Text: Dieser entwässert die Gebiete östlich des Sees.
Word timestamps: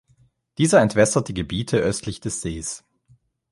Dieser 0.57 0.81
entwässert 0.81 1.27
die 1.27 1.35
Gebiete 1.35 1.77
östlich 1.77 2.19
des 2.19 2.41
Sees. 2.41 2.83